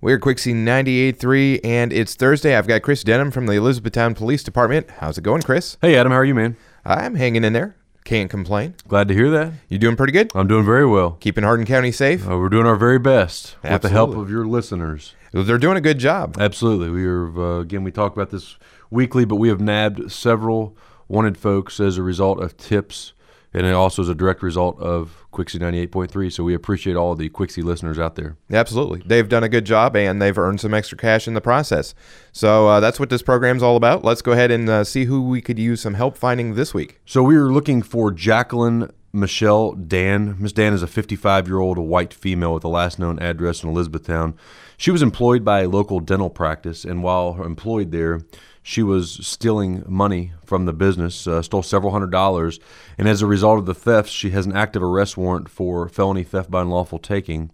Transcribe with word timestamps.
We're 0.00 0.20
Quixie 0.20 0.54
98.3, 0.54 1.60
and 1.64 1.92
it's 1.92 2.14
Thursday. 2.14 2.54
I've 2.54 2.68
got 2.68 2.82
Chris 2.82 3.02
Denham 3.02 3.32
from 3.32 3.46
the 3.46 3.54
Elizabethtown 3.54 4.14
Police 4.14 4.44
Department. 4.44 4.88
How's 4.98 5.18
it 5.18 5.22
going, 5.22 5.42
Chris? 5.42 5.76
Hey, 5.80 5.96
Adam, 5.96 6.12
how 6.12 6.18
are 6.18 6.24
you, 6.24 6.36
man? 6.36 6.56
I'm 6.84 7.16
hanging 7.16 7.42
in 7.42 7.52
there. 7.52 7.74
Can't 8.04 8.30
complain. 8.30 8.76
Glad 8.86 9.08
to 9.08 9.14
hear 9.14 9.28
that. 9.30 9.54
You 9.68 9.76
doing 9.76 9.96
pretty 9.96 10.12
good? 10.12 10.30
I'm 10.36 10.46
doing 10.46 10.64
very 10.64 10.86
well. 10.86 11.16
Keeping 11.18 11.42
Hardin 11.42 11.66
County 11.66 11.90
safe? 11.90 12.28
Uh, 12.30 12.38
we're 12.38 12.48
doing 12.48 12.64
our 12.64 12.76
very 12.76 13.00
best 13.00 13.56
with 13.64 13.82
the 13.82 13.88
help 13.88 14.10
Absolutely. 14.10 14.22
of 14.22 14.30
your 14.30 14.46
listeners. 14.46 15.14
They're 15.32 15.58
doing 15.58 15.76
a 15.76 15.80
good 15.80 15.98
job. 15.98 16.36
Absolutely. 16.38 16.90
We 16.90 17.04
are, 17.04 17.26
uh, 17.36 17.58
again, 17.60 17.82
we 17.82 17.90
talk 17.90 18.14
about 18.14 18.30
this 18.30 18.56
weekly, 18.90 19.24
but 19.24 19.36
we 19.36 19.48
have 19.48 19.60
nabbed 19.60 20.12
several 20.12 20.76
wanted 21.08 21.36
folks 21.36 21.80
as 21.80 21.98
a 21.98 22.04
result 22.04 22.40
of 22.40 22.56
tips, 22.56 23.14
and 23.52 23.66
it 23.66 23.74
also 23.74 24.02
is 24.02 24.08
a 24.08 24.14
direct 24.14 24.42
result 24.44 24.78
of 24.78 25.26
Quixie 25.38 25.60
98.3. 25.60 26.32
So 26.32 26.42
we 26.42 26.52
appreciate 26.52 26.96
all 26.96 27.14
the 27.14 27.28
Quixie 27.28 27.62
listeners 27.62 27.96
out 27.96 28.16
there. 28.16 28.36
Absolutely. 28.50 29.04
They've 29.06 29.28
done 29.28 29.44
a 29.44 29.48
good 29.48 29.64
job, 29.64 29.94
and 29.94 30.20
they've 30.20 30.36
earned 30.36 30.60
some 30.60 30.74
extra 30.74 30.98
cash 30.98 31.28
in 31.28 31.34
the 31.34 31.40
process. 31.40 31.94
So 32.32 32.66
uh, 32.66 32.80
that's 32.80 32.98
what 32.98 33.08
this 33.08 33.22
program's 33.22 33.62
all 33.62 33.76
about. 33.76 34.04
Let's 34.04 34.20
go 34.20 34.32
ahead 34.32 34.50
and 34.50 34.68
uh, 34.68 34.82
see 34.82 35.04
who 35.04 35.22
we 35.22 35.40
could 35.40 35.56
use 35.56 35.80
some 35.80 35.94
help 35.94 36.16
finding 36.16 36.56
this 36.56 36.74
week. 36.74 37.00
So 37.04 37.22
we 37.22 37.36
are 37.36 37.52
looking 37.52 37.82
for 37.82 38.10
Jacqueline 38.10 38.90
Michelle 39.12 39.72
Dan. 39.72 40.36
Miss 40.38 40.52
Dan 40.52 40.74
is 40.74 40.82
a 40.82 40.86
55 40.86 41.46
year 41.46 41.58
old 41.58 41.78
white 41.78 42.12
female 42.12 42.54
with 42.54 42.62
the 42.62 42.68
last 42.68 42.98
known 42.98 43.18
address 43.18 43.62
in 43.62 43.70
Elizabethtown. 43.70 44.34
She 44.76 44.90
was 44.90 45.02
employed 45.02 45.44
by 45.44 45.62
a 45.62 45.68
local 45.68 46.00
dental 46.00 46.30
practice, 46.30 46.84
and 46.84 47.02
while 47.02 47.42
employed 47.42 47.90
there, 47.90 48.22
she 48.62 48.82
was 48.82 49.26
stealing 49.26 49.82
money 49.88 50.32
from 50.44 50.66
the 50.66 50.74
business, 50.74 51.26
uh, 51.26 51.40
stole 51.40 51.62
several 51.62 51.92
hundred 51.92 52.10
dollars, 52.10 52.60
and 52.98 53.08
as 53.08 53.22
a 53.22 53.26
result 53.26 53.58
of 53.58 53.66
the 53.66 53.74
thefts, 53.74 54.12
she 54.12 54.30
has 54.30 54.44
an 54.44 54.54
active 54.54 54.82
arrest 54.82 55.16
warrant 55.16 55.48
for 55.48 55.88
felony 55.88 56.22
theft 56.22 56.50
by 56.50 56.60
unlawful 56.60 56.98
taking. 56.98 57.50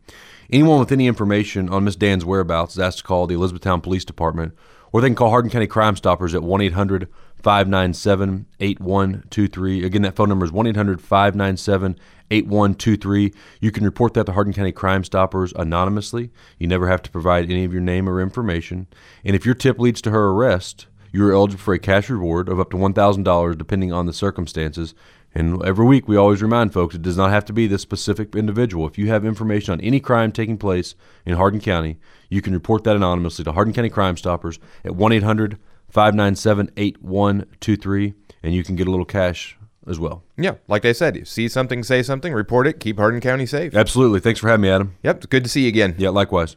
Anyone 0.51 0.81
with 0.81 0.93
any 0.93 1.07
information 1.07 1.69
on 1.69 1.85
Miss 1.85 1.97
Dan's 1.97 2.25
whereabouts 2.25 2.75
is 2.75 2.81
asked 2.81 2.99
to 2.99 3.05
call 3.05 3.27
the 3.27 3.37
Elizabethtown 3.37 3.81
Police 3.81 4.05
Department, 4.05 4.55
or 4.93 5.01
they 5.01 5.07
can 5.07 5.15
call 5.15 5.31
Hardin 5.31 5.53
County 5.53 5.69
Crime 5.69 5.97
Stoppers 5.97 6.35
at 6.35 6.43
1 6.43 6.61
800 6.61 7.09
597 7.45 8.47
8123. 8.59 9.85
Again, 9.85 10.03
that 10.03 10.17
phone 10.17 10.31
number 10.31 10.47
is 10.47 10.53
1 10.53 10.67
800 10.67 10.99
597 10.99 11.99
8123. 12.31 13.35
You 13.61 13.71
can 13.71 13.85
report 13.85 14.15
that 14.15 14.25
to 14.25 14.33
Hardin 14.33 14.55
County 14.55 14.73
Crime 14.73 15.05
Stoppers 15.05 15.53
anonymously. 15.55 16.31
You 16.59 16.67
never 16.67 16.89
have 16.89 17.03
to 17.03 17.11
provide 17.11 17.51
any 17.51 17.65
of 17.65 17.73
your 17.73 17.83
name 17.83 18.09
or 18.09 18.23
information. 18.23 18.87
And 19.27 19.37
if 19.37 19.45
your 19.45 19.55
tip 19.55 19.79
leads 19.79 20.01
to 20.03 20.11
her 20.11 20.31
arrest, 20.31 20.87
you 21.13 21.23
are 21.27 21.33
eligible 21.33 21.63
for 21.63 21.75
a 21.75 21.79
cash 21.79 22.09
reward 22.09 22.49
of 22.49 22.59
up 22.59 22.71
to 22.71 22.79
$1,000 22.79 23.59
depending 23.59 23.93
on 23.93 24.07
the 24.07 24.15
circumstances. 24.15 24.95
And 25.35 25.63
every 25.65 25.85
week 25.85 26.09
we 26.09 26.17
always 26.17 26.41
remind 26.41 26.73
folks 26.73 26.95
it 26.95 27.03
does 27.03 27.19
not 27.19 27.31
have 27.31 27.45
to 27.45 27.53
be 27.53 27.67
this 27.67 27.83
specific 27.83 28.35
individual. 28.35 28.87
If 28.87 28.97
you 28.97 29.09
have 29.09 29.27
information 29.27 29.73
on 29.73 29.83
any 29.83 30.01
crime 30.01 30.33
taking 30.33 30.57
place 30.57 30.95
in 31.27 31.35
Hardin 31.37 31.61
County, 31.61 31.99
you 32.31 32.41
can 32.41 32.55
report 32.55 32.85
that 32.85 32.97
anonymously 32.97 33.45
to 33.45 33.53
Hardin 33.53 33.75
County 33.75 33.91
Crime 33.91 34.17
Stoppers 34.17 34.59
at 34.83 34.97
1 34.97 35.13
800 35.13 35.53
597 35.53 35.74
8123, 35.91 38.15
and 38.43 38.55
you 38.55 38.65
can 38.65 38.77
get 38.77 38.87
a 38.87 38.91
little 38.91 39.05
cash 39.05 39.57
as 39.87 39.99
well. 39.99 40.23
Yeah, 40.37 40.55
like 40.69 40.85
I 40.85 40.93
said, 40.93 41.17
you 41.17 41.25
see 41.25 41.49
something, 41.49 41.83
say 41.83 42.03
something, 42.03 42.33
report 42.33 42.67
it, 42.67 42.81
keep 42.81 42.99
Hardin 42.99 43.21
County 43.21 43.47
safe. 43.47 43.75
Absolutely. 43.75 44.21
Thanks 44.21 44.41
for 44.41 44.49
having 44.49 44.63
me, 44.63 44.71
Adam. 44.71 44.97
Yep, 45.03 45.29
good 45.31 45.45
to 45.45 45.51
see 45.51 45.63
you 45.63 45.69
again. 45.69 45.95
Yeah, 45.99 46.11
likewise. 46.11 46.57